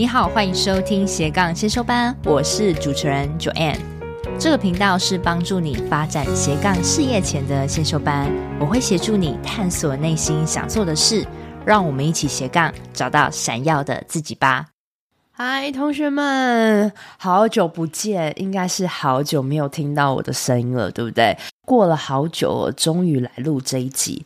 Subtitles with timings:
[0.00, 3.76] 你好，欢迎收听斜杠先修班，我是主持人 Joanne。
[4.38, 11.26] 这个频道是帮助你发展斜杠事业前的先修班，我会协助你探索内心想做的事，
[11.66, 14.68] 让我们一起斜杠找到闪耀的自己吧。
[15.32, 21.36] 嗨，同学们，好久不见，应该是好久没有听到我的声音了，对不对？
[21.66, 24.24] 过了好久，终于来录这一集。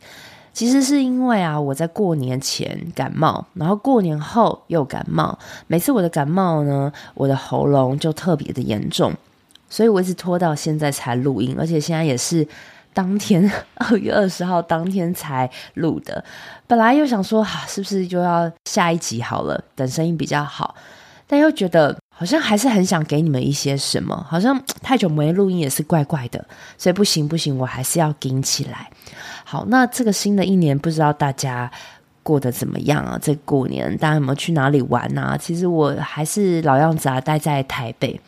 [0.55, 5.37] 其实是因为啊，我在过年前感冒，然后过年后又感冒。
[5.67, 9.11] 每次我的感冒呢，我的喉咙就特别的严重，
[9.69, 12.47] 所以我一直拖到现在才录音，而且现在也是
[12.93, 16.23] 当天 二月二十号当天才录的。
[16.65, 20.73] 本来又想说，啊，是不是就要下一集好了，等声音比较好。
[21.27, 26.45] 但又觉得好像还是很想给你们一些什么，好像太久没录音也是怪怪的，
[26.77, 28.89] 所以不行不行，我还是要顶起来。
[29.55, 31.71] 好，那这个新的一年不知道大家
[32.21, 33.17] 过得怎么样啊？
[33.21, 35.37] 这过年大家有没有去哪里玩啊？
[35.37, 38.19] 其实我还是老样子啊，待在台北，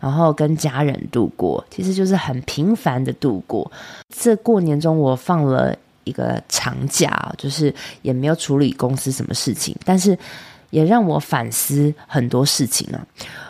[0.00, 3.70] 然后跟家人度过，其实就是很平凡的度过。
[4.08, 10.18] 这过年中我放了一个长假，就是也没有处理公司什么事情，但是。
[10.70, 12.98] 也让我反思很多事情啊！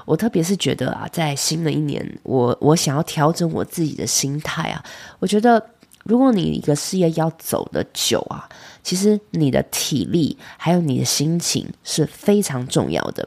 [0.04, 4.84] 我特别是觉得啊，在新的一年，我我想要调整我自己的心态啊。
[5.18, 5.60] 我觉得，
[6.06, 8.48] 如果你一个事业要走得久啊，
[8.82, 13.26] 其实你的体力还有你的心情是非常重要的。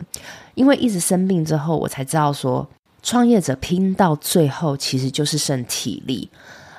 [0.55, 2.67] 因为一直生病之后，我才知道说，
[3.03, 6.29] 创业者拼到最后其实就是剩体力。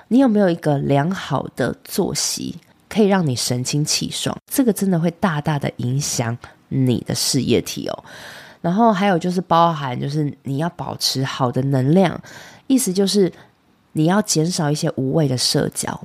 [0.09, 2.56] 你有没有一个良好的作息，
[2.89, 4.37] 可以让你神清气爽？
[4.53, 6.37] 这个真的会大大的影响。
[6.73, 8.05] 你的事业体哦，
[8.61, 12.17] 然后还有就是包含就是你要保持好的能量，
[12.69, 13.33] 意思就是
[13.93, 16.01] 你要减少一些无谓的社交，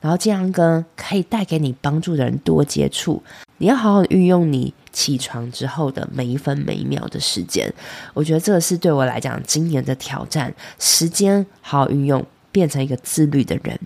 [0.00, 3.22] 然后尽量跟可以带给你帮助的人多接触。
[3.58, 7.72] 你要好好运用你起床之后的每一分每一秒的时间，
[8.12, 12.24] 我觉得这个是对我来讲今年的挑战，时间好好运用。
[12.52, 13.76] 变成一个自律的人，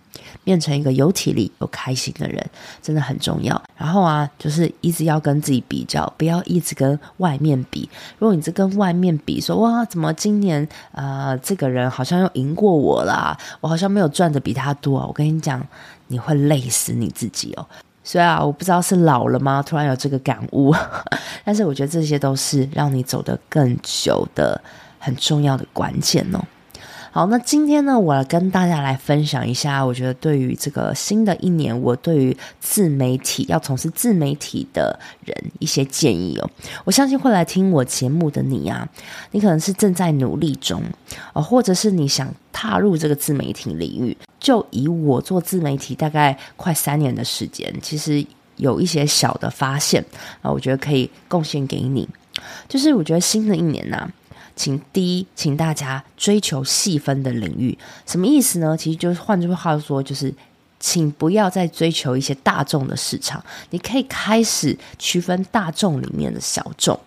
[0.44, 2.44] 变成一个有体力、有开心的人，
[2.82, 3.60] 真的很重要。
[3.76, 7.88] 然后啊，就是一直要跟自己比较，不要一直跟外面比。
[8.18, 15.06] 如果你是跟外面比，说哇，怎么今年呃，这个人好像又赢过我啦，我好像没有赚的比他多。
[15.06, 15.64] 我跟你讲，
[16.08, 17.64] 你会累死你自己哦。
[18.02, 19.62] 所以啊，我不知道是老了吗？
[19.62, 20.74] 突然有这个感悟，
[21.44, 24.60] 但是我觉得这些都是让你走得更久的
[24.98, 26.40] 很重要的关键哦。
[27.16, 36.50] 好，那今天呢，我要跟大家来分享一下，我觉得对于这个新的一年，我对于自媒体要从事自媒体的人一些建议哦。
[36.84, 38.86] 我相信会来听我节目的你啊，
[39.30, 40.82] 你可能是正在努力中
[41.32, 44.14] 哦，或者是你想踏入这个自媒体领域。
[44.38, 48.22] 就以我做自媒体大概快三年的时间，其实
[48.56, 50.04] 有一些小的发现
[50.42, 52.06] 啊，我觉得可以贡献给你。
[52.68, 54.06] 就是我觉得新的一年呢、
[54.56, 58.74] 请第一，请大家追求细分的领域，什么意思呢？
[58.74, 60.34] 其实就是换句话说，就是
[60.80, 66.98] 请不要再追求一些大众的市场，你可以开始区分大众里面的小众。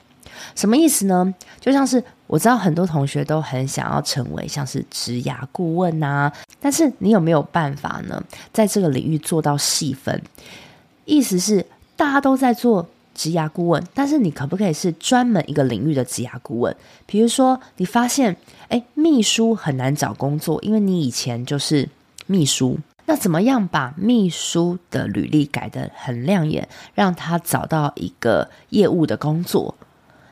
[0.55, 1.33] 什么意思呢？
[1.59, 8.23] 就像是我知道很多同学都很想要成为像是职涯顾问啊，但是你有没有办法呢？
[8.53, 10.21] 在这个领域做到细分？
[11.05, 11.65] 意思是
[11.95, 12.87] 大家都在做。
[13.13, 16.75] 职涯顾问，但是你可不可以是专门一个领域的职涯顾问？
[17.05, 18.35] 比如说，你发现，
[18.69, 21.89] 诶，秘书很难找工作，因为你以前就是
[22.27, 22.77] 秘书。
[23.05, 29.73] 那怎么样把秘书的履历改得很亮眼，让他找到一个业务的工作？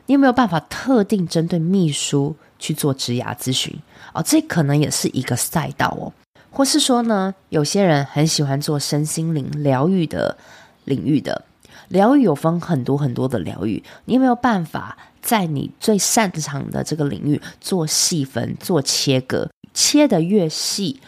[0.06, 3.76] 你有没有办法特定针对秘书去做职涯咨询？
[4.14, 6.12] 哦，这可能也是一个赛道哦。
[6.50, 10.36] 或是说呢，有些人很喜欢做身心灵疗愈的
[10.84, 11.44] 领域的。
[11.88, 21.00] 疗愈有分很多很多的疗愈，你有没有办法在你最擅长的这个领域做细分、做切割，切得越细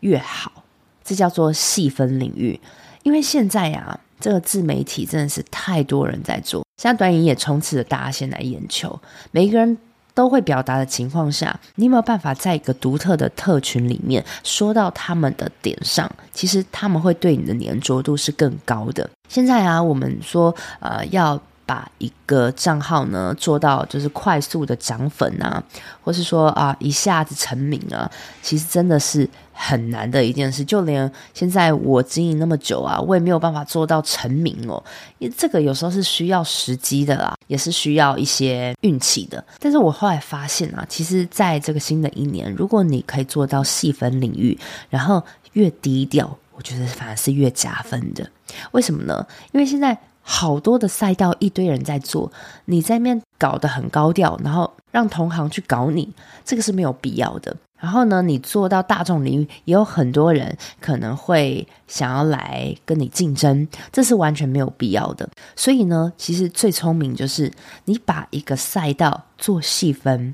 [0.00, 0.64] 越好？
[1.04, 2.60] 这叫做细分领域。
[3.02, 9.00] 因为现在呀、这个自媒体真的是太多人在做，现在短影也充斥着大家现在眼球，
[9.30, 9.76] 每一个人。
[10.14, 16.06] 都会表达的情况下，你有没有办法在一个独特的特群里面说到他们的点上？
[16.34, 19.08] 其实他们会对你的黏着度是更高的。
[19.32, 25.62] 现在啊，我们说呃要把一个账号呢做到就是快速的涨粉啊，
[26.04, 28.10] 或是说啊一下子成名啊，
[28.42, 29.28] 其实真的是。
[29.54, 34.82] 很难的一件事，就连现在我经营那么久啊，我也没有办法做到成名哦。
[35.18, 39.44] 因这个有时候是需要时机的啦，也是需要一些运气的。
[39.60, 44.58] 但是我后来发现啊，其实在这个新的一年，如果你可以做到细分领域，
[44.88, 48.26] 然后越低调，我觉得反而是越加分的。
[48.72, 49.26] 为什么呢？
[49.52, 52.30] 因为现在好多的赛道，一堆人在做，
[52.66, 56.08] 你在那边搞得很高调，然后让同行去搞你，
[56.44, 57.56] 这个是没有必要的。
[57.76, 65.28] 然后呢，你做到大众领域，也有很多人可能会想要来跟你竞争，这是完全没有必要的。
[65.56, 67.52] 所以呢，其实最聪明就是
[67.86, 70.32] 你把一个赛道做细分，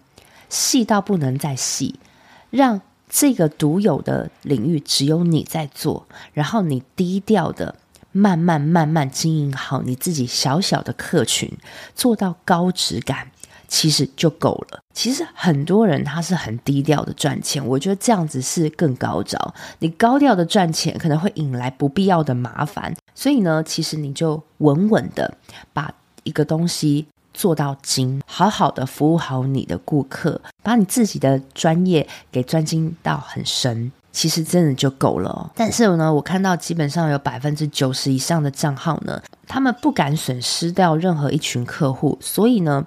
[0.50, 1.98] 细到不能再细，
[2.50, 7.74] 让这个独有的领域只有你在做，然后你低调的。
[8.12, 11.50] 慢慢慢慢经营好你自己小小的客群，
[11.94, 13.30] 做到高质感，
[13.68, 14.80] 其实就够了。
[14.94, 19.54] 其实很多人他是很低调的赚钱，我觉得这样子是更高招。
[19.78, 25.36] 你高调的赚钱可能会引来不必要的麻烦，所以呢，其实你就稳稳的
[25.72, 25.94] 把
[26.24, 33.92] 一个东西做到精，好好的服务好你的顾客，把你自己的专业给专精到很深。
[34.10, 42.84] 其实真的就够了，但是呢，我看到基本上有百分之九十以上的账号呢，他们不敢损失掉任何一群客户，所以呢，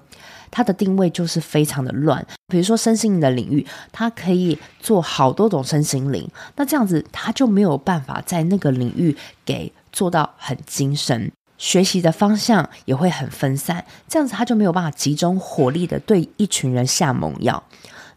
[0.50, 2.26] 它的定位就是非常的乱。
[2.48, 9.16] 比如说身心灵的领域，它可以做好多种身心灵，那这样子他就没有办法在那个领域
[9.46, 17.64] 给做到很精深，学习的方向也会很分散，这样子他就没有办法集中火力的对一群人下猛药。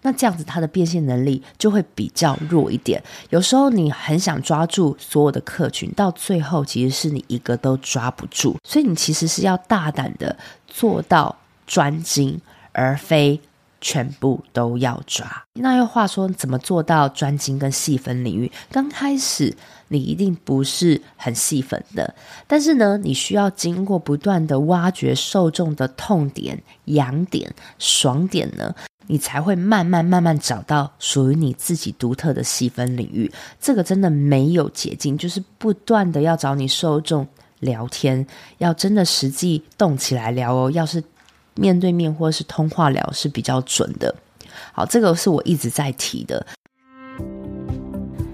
[0.04, 3.02] 那这样子，它的变现能力就会比较弱一点。
[3.30, 8.54] 有时候你很想抓住所有的客群，到最后其实是你一个都抓不住。
[8.68, 10.36] 所以你其实是要大胆的
[10.66, 11.34] 做到
[11.66, 12.38] 专精，
[12.72, 13.40] 而非
[13.84, 15.44] 全部都要抓。
[15.52, 18.50] 那又话说，怎么做到专精跟细分领域？
[18.72, 19.54] 刚开始
[19.88, 22.14] 你一定不是很细分的，
[22.46, 28.75] 但是呢，你需要经过不断的挖掘受众的痛点、痒点、爽点呢。
[29.06, 33.30] 你才会慢慢慢慢找到属于你自己独特的细分领域。
[33.60, 37.28] 这个真的没有捷径，就是不断的要找你受众
[37.60, 38.26] 聊天，
[38.56, 40.70] 要真的实际动起来聊哦。
[40.70, 41.04] 要是
[41.54, 44.14] 面对面或是通话聊是比较准的。
[44.72, 46.44] 好，这个是我一直在提的。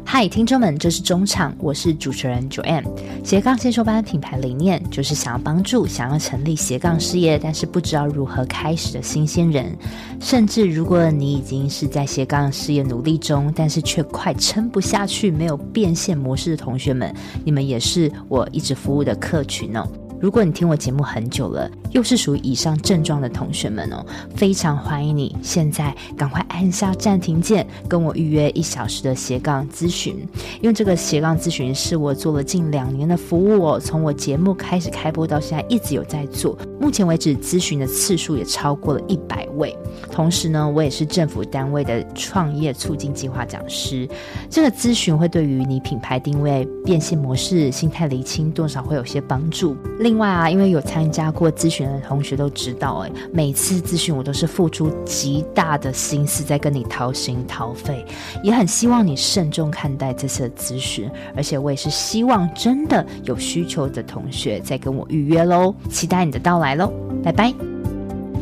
[0.05, 2.85] 嗨，听众们，这是中场，我是主持人 Joanne。
[3.23, 9.77] 斜杠先修班品牌理念就是想要帮助想要成立斜杠事业，但是不知道如何开始的新鲜人，
[10.21, 17.15] 甚至如果你已经是在斜杠事业努力中，但是却快撑不下去，没有变现模式的同学们，
[17.45, 19.87] 你们也是我一直服务的客群哦。
[20.21, 24.05] 如果你听我节目很久了，又是属于以上症状的同学们哦，
[24.37, 30.15] 非常欢迎你现在赶快按下暂停键，跟我预约一小时的斜杠咨询。
[30.61, 39.75] 因为这个斜杠咨询是我做了近两年的服务哦，从我节目开始开播到现在一直有在做，目前为止咨询的次数也超过了一百位。
[40.13, 44.07] 同时呢，我也是政府单位的创业促进计划讲师。
[44.51, 49.75] 这个咨询会对于你品牌定位、变现模式、心态厘清多少会有些帮助。
[49.99, 58.05] 另另外啊，因为有参加过咨询的同学都知道，诶，每次咨询我都是付出极大的心思在跟你掏心掏肺，
[58.43, 66.93] 也很希望你慎重看待这次的咨询，而且我也是希望真的有需求的同学再跟我预约喽，期待你的到来喽，
[67.23, 67.55] 拜拜。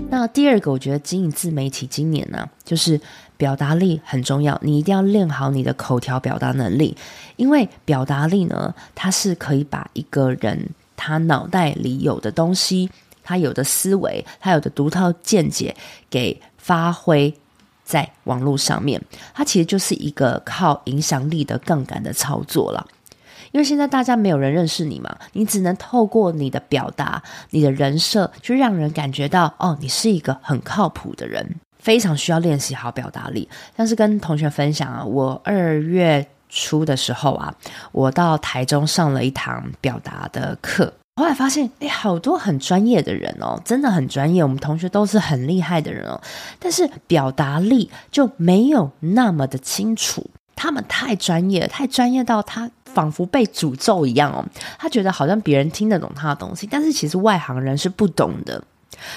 [0.08, 2.98] 那第二个，我觉得经营自媒体今年呢，就是
[3.36, 6.96] 表达力很重要，你一定要练好你的口条表达能力，
[7.36, 10.66] 因为表达力呢，它是可以把一个人。
[10.98, 12.90] 他脑袋里有的东西，
[13.22, 15.74] 他有的思维，他有的独特见解，
[16.10, 17.32] 给发挥
[17.84, 19.00] 在网络上面。
[19.32, 22.86] 它其实就是一个靠影响力的杠杆的操作了。
[23.52, 31.54] 因为现在大家没有人认识你嘛，你只能透过你的表达、你的人设，去让人感觉到哦，你是一个很靠谱的人。
[31.78, 33.48] 非常需要练习好表达力。
[33.76, 36.26] 像是跟同学分享啊，我二月。
[36.48, 37.54] 初的时候啊，
[37.92, 46.20] 我到台中上了一堂表达的课，后来发现，诶，好多很专业的人哦，真的很专业，我们同学都是很厉害的人哦，
[46.58, 54.44] 但是表达力就没有那么的清楚，他们太专业，太专业到他仿佛被诅咒一样哦，
[54.78, 58.62] 他觉得好像别人听得懂他的东西，但是其实外行人是不懂的，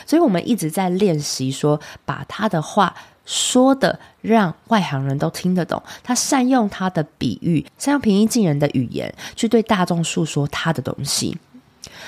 [0.06, 2.94] 所以我们一直在练习说，把他的话。
[3.32, 11.38] 说的让外行人都听得懂，他善用他的比喻，善用平易近人的语言去对大众诉说他的东西，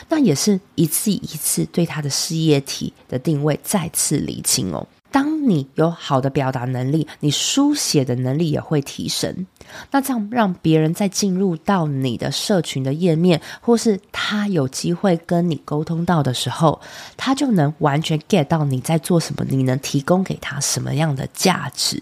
[0.10, 4.86] 那也是一次一次对他的事业体的定位再次厘清哦。
[5.14, 9.46] 当你有好的表达能力，你书写的能力也会提升。
[9.92, 16.82] 那这样让别人在进入到你的社群的页面，或是他有机会跟你沟通到的时候，
[17.16, 22.02] 他就能完全 get 到你在做什么，你能提供给他什么样的价值。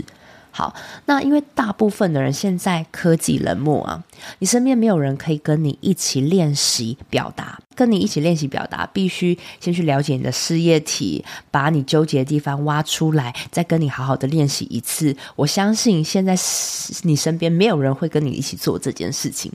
[0.61, 0.75] 好，
[1.07, 4.03] 那因为大部分的人现在科技冷漠啊，
[4.37, 15.17] 你身边没有人可以跟你一起练习表达，跟你一起练习表达，必须先去了解你的事业体，把你纠结的地方挖出来，再跟你好好的练习一次。
[15.35, 16.35] 我相信现在
[17.01, 19.51] 你身边没有人会跟你一起做这件事情。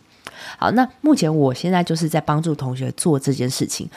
[0.59, 3.89] 好，那目前我现在就是在帮助同学做这件事情。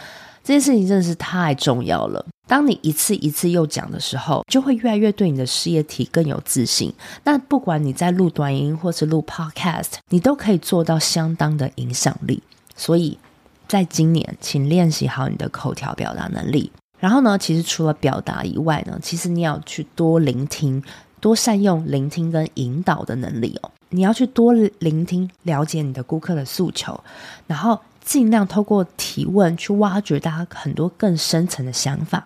[0.43, 2.23] 这件事情真的是太重要了。
[2.49, 6.91] 当你一次一次又讲的时候，就会越来越对你的事业体更有自信。
[7.23, 12.41] 那不管你在录短音或是录 Podcast，你都可以做到相当的影响力。
[12.75, 13.19] 所以，
[13.67, 16.71] 在今年，请练习好你的口条表达能力。
[16.99, 20.83] 然后呢，其实除了表达以外呢，其实你要去多聆听，
[21.19, 23.69] 多善用聆听跟引导的能力哦。
[23.89, 26.99] 你要去多聆听，了解你的顾客的诉求，
[27.45, 27.79] 然后。
[28.01, 32.25] 尽量透过提问去挖掘大家很多更深层的想法，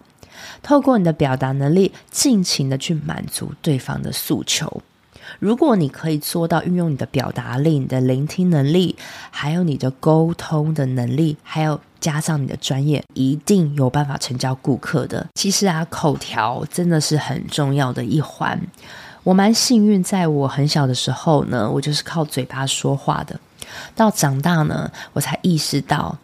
[0.62, 4.82] 透过你的表达能力，尽情的去满足对方的诉求。
[5.40, 8.96] 如果你可以做到运用你的表达力、你的聆听能力，
[9.32, 15.26] 还有你的沟通的能力，还有加上你的专业，一定有办法成交顾客的。
[15.36, 18.60] 其实啊，口条真的是很重要的一环。
[19.24, 23.40] 我蛮幸运，在我很小的时候呢，我就是靠嘴巴说话的。
[23.96, 26.18] 到长大呢，我才意识到，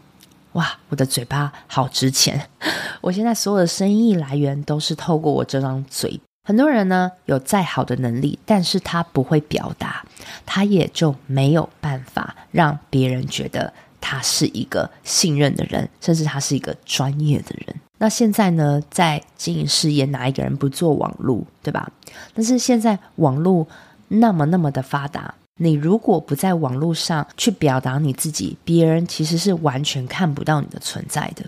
[0.53, 2.49] 哇，我的嘴巴好值钱！
[3.01, 6.19] 我现在所有的生意来源都是透过我这张嘴。
[6.43, 10.03] 很多人呢，有再好的能力，但是他不会表达，
[10.47, 17.75] 他也就没有办法让别人觉得他是一个信任的人，甚至他是一个专业的人。
[17.99, 21.91] 那现在呢，在经营事业，哪一个人不做网络，对吧？
[22.33, 23.67] 但是现在网络
[24.07, 25.35] 那么那么的发达。
[25.61, 31.43] 你如果不在网络上去表达你自己，别人其实是完全看不到你的存在的。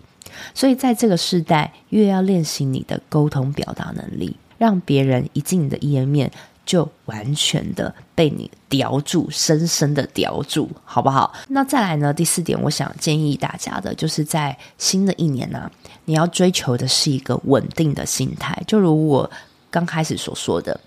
[0.54, 6.30] 所以在这个时代，越要练习你的沟通表达能力，让别人一进你的页面
[6.66, 11.34] 就完全的被你叼住，深深的叼住，好不好？
[11.48, 12.14] 那再来呢？
[12.14, 15.72] 第四点，我想建议大家的就是在新的一年呢、
[16.04, 19.30] 你要追求的是一个稳定的心态，就如我
[19.70, 20.78] 刚开始所说的。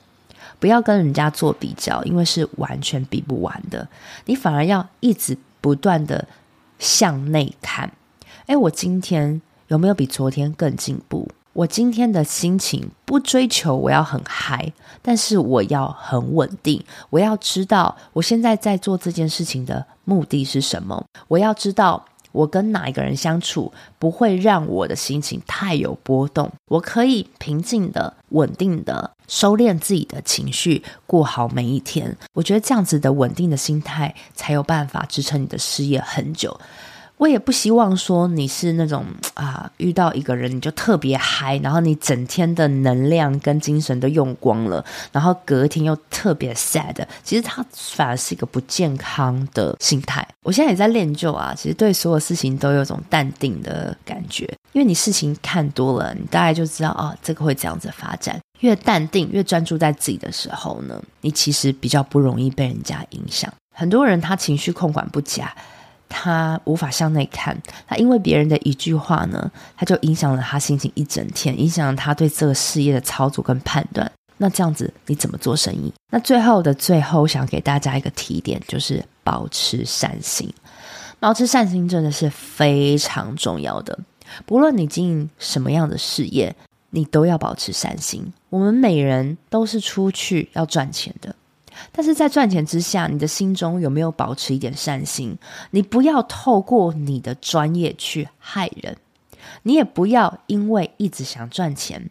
[0.65, 3.87] 不要跟人家做比较，因为是完全比不完的。
[4.25, 6.27] 你反而要一直不断的
[6.79, 7.93] 向内看。
[8.47, 11.29] 诶，我今天有没有比昨天更进步？
[11.53, 16.83] 我今天的心情不追求我要很嗨，但是我要很稳定。
[17.11, 21.05] 我要知道我现在在做这件事情的目的是什么。
[21.29, 22.03] 我要知道。
[22.35, 26.51] 我跟哪一个人相处不会让我的心情太有波动？
[26.67, 32.17] 我可以平静的、稳定的收敛自己的情绪，过好每一天。
[32.33, 36.61] 我觉得这样子的稳定的心态才有办法支撑你的事业很久。
[37.17, 39.05] 我也不希望说你是那种
[39.35, 46.95] 啊，遇到一个人你就特别嗨，然后你整天的能量跟精神都用光了，然后隔天又特别 sad。
[47.23, 50.27] 其实它反而是一个不健康的心态。
[50.43, 58.39] 我现在也在练就啊，其实对所有事情都有种淡定的感觉，因为你事情看多了，你大概就知道啊，这个会这样子发展。
[58.61, 63.53] 越淡定，越专注在自己的时候呢，你其实比较不容易被人家影响。
[63.73, 65.55] 很多人他情绪控管不佳。
[66.17, 74.11] 他无法向内看，他因为别人的一句话呢，他就影响了他心情一整天，影响了他对这个事业的操作跟判断。
[74.37, 75.93] 那这样子你怎么做生意？
[76.11, 80.49] 那最后的最后，想给大家一个提点，就是保持善心。
[81.19, 83.99] 保持善心真的是非常重要的。
[84.47, 86.55] 不论你经营什么样的事业，
[86.91, 88.33] 你都要保持善心。
[88.51, 91.35] 我们每人都是出去要赚钱的。
[91.93, 95.37] 但是在赚钱之下，你的心中有没有保持一点善心？
[95.71, 98.97] 你不要透过你的专业去害人，
[99.63, 102.11] 你也不要因为一直想赚钱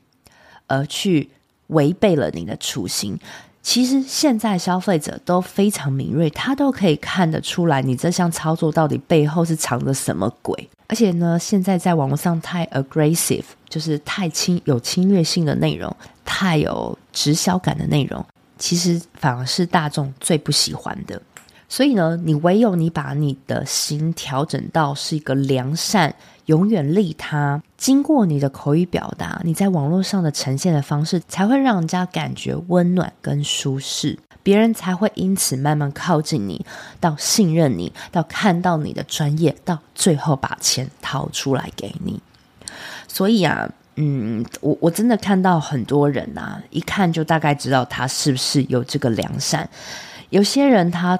[0.67, 1.29] 而去
[1.67, 3.19] 违背了你的初心。
[3.61, 10.69] 其实现在消费者都非常敏锐，他都可以看得出来你这项操作到底背后是藏着什么鬼。
[10.87, 18.23] 而且呢，现在在网络上太 aggressive，就是太侵有侵略性的内容，太有直销感的内容。
[18.63, 21.21] 其实反而是大众最不喜欢的，
[21.67, 26.15] 所以呢，你唯有你把你的心调整到是一个良善、
[26.45, 36.65] 永远利他，经过你的口语表达，你在网络上的呈现的方式，才会让人家感觉温暖跟舒适，别人才会因此慢慢靠近你，
[37.01, 42.21] 到信任你，到看到你的专业，到最后把钱掏出来给你。
[43.09, 43.69] 所以啊。
[43.95, 49.69] 嗯，我我真的看到很多人呐、啊，一看就大概知道他是不是有这个良善。
[50.29, 51.19] 有些人他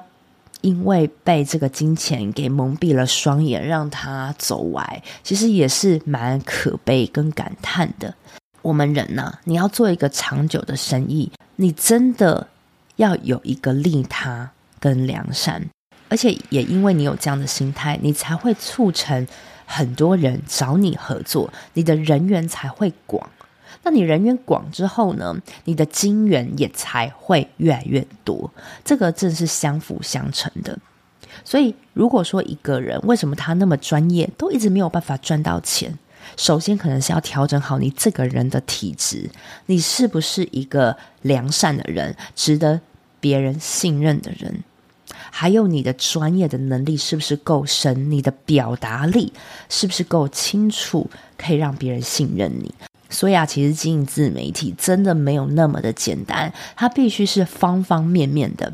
[0.60, 8.12] 因为被这个金钱给蒙蔽了双眼，让他走歪，其实也是蛮可悲跟感叹的。
[8.62, 12.48] 我们人呐、你要做一个长久的生意，你真的
[12.96, 14.50] 要有一个利他
[14.80, 15.62] 跟良善，
[16.08, 19.26] 而且也因为你有这样的心态，你才会促成
[19.66, 23.28] 很多人找你合作，你的人缘才会广。
[23.82, 28.50] 那你人缘广之后呢，你的金源也才会越来越多。
[28.84, 30.78] 这个正是相辅相成的。
[31.44, 35.98] 所以，如果说一个人为什么他那么专业，都一直没有办法赚到钱，
[36.36, 39.28] 首先可能是要调整好你这个人的体质，
[39.66, 42.80] 你是不是一个良善的人，值得
[43.20, 44.62] 别人信任的人？
[45.36, 48.08] 还有你的专业的能力是不是够深？
[48.08, 49.32] 你的表达力
[49.68, 52.72] 是不是够清楚，可以让别人信任你？
[53.10, 58.72] 所以啊，其实经营自媒体真的没有那么的简单，它必须是方方面面的。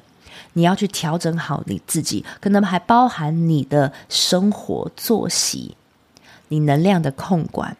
[0.52, 5.74] 你要去调整好你自己，可能还包含你的生活作息、
[6.48, 7.74] 你能量的控管、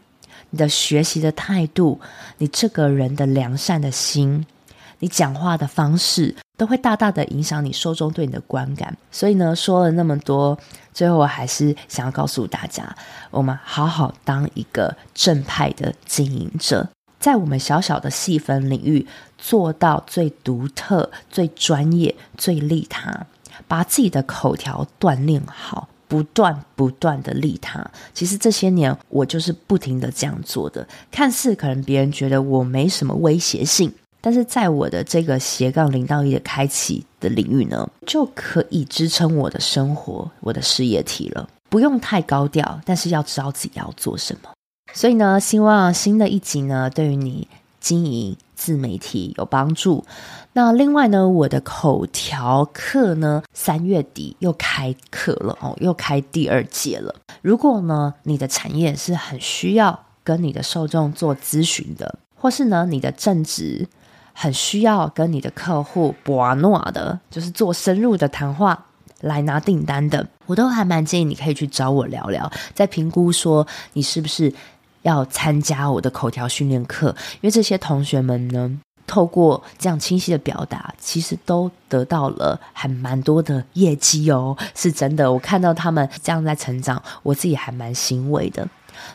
[0.48, 2.00] 你的学习的态度、
[2.38, 4.46] 你这个人的良善的心、
[5.00, 8.94] 你讲话的方式，都会大大的影响你受众对你的观感。
[9.10, 10.58] 所以呢，说了那么多，
[10.92, 12.94] 最后我还是想要告诉大家，
[13.30, 16.86] 我们好好当一个正派的经营者。
[17.18, 19.06] 在我们小小的细分领域
[19.38, 23.26] 做到最独特、最专业、最利他，
[23.66, 27.82] 把自己的口条锻炼好，不断不断的利他。
[28.12, 30.86] 其实这些年我就是不停的这样做的。
[31.10, 41.48] 看似可能别人觉得我没什么威胁性，但是在我的这个斜杠零到一的开启的领域呢，就可以支撑我的生活、我的事业体了。
[41.68, 44.50] 不用太高调，但是要知道自己要做什么。
[44.92, 47.46] 所以呢，希望新的一集呢，对于你
[47.78, 50.04] 经营自媒体有帮助。
[50.52, 57.14] 那另外呢，我的口条课呢，三月底又开课了哦，又开第二届了。
[57.40, 63.88] 如果呢，你的产业是很需要跟你的受众做咨询的，或是呢，你的正职
[64.40, 68.86] 很需要跟你的客户博诺的，就是做深入的谈话
[69.20, 74.52] 来拿订单的，我都还蛮建议你可以去找我聊聊，再评估说你是不是。
[75.02, 77.08] 要参加我的口条训练课，
[77.40, 78.70] 因为这些同学们呢，
[79.06, 85.32] 透过这样清晰的表达，其实都得到了还蛮多的业绩哦，是真的。
[85.32, 88.68] 我看到他们这样在成长，我自己还蛮欣慰的。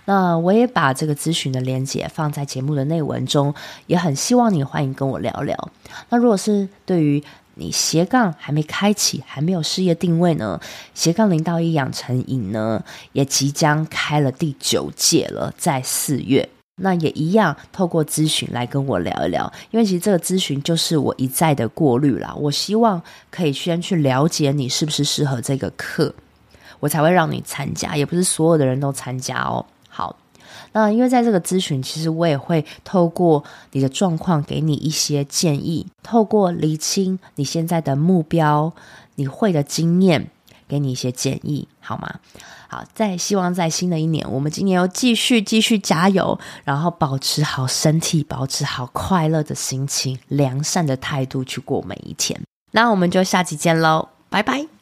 [0.05, 3.53] 那我也把这个咨询的链接放在节目的内文中，
[3.87, 5.69] 也很希望你欢迎跟我聊聊。
[6.09, 7.23] 那如果是对于
[7.55, 10.59] 你斜杠还没开启，还没有事业定位呢？
[10.93, 16.49] 斜杠零到一养成营呢，也即将开了第九届了，在四月。
[16.81, 22.35] 那也一样，透过咨询来跟我聊一聊，因为其实这个咨询就是我一再的过滤啦。
[22.35, 26.13] 我希望可以先去了解你是不是适合这个课，
[26.81, 29.65] 我才会让你参加，也不是所有的人都参加哦。
[29.95, 30.17] 好。
[30.73, 38.73] 那因为在这个咨询，其实我也会透过你的状况给你一些建议，透过厘清你现在的目标，
[39.15, 40.29] 你会的经验，
[40.67, 42.19] 给你一些建议，好吗？
[42.67, 52.39] 好，在希望在新的一年，我们今年要继续继续加油，然后保持好身体，保持好快乐的心情，良善的态度去过每一天。
[52.71, 54.74] 那我们就下期见喽，拜拜。